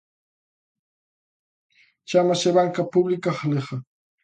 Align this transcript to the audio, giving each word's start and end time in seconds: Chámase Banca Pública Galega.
Chámase 2.09 2.49
Banca 2.57 2.83
Pública 2.93 3.29
Galega. 3.39 3.77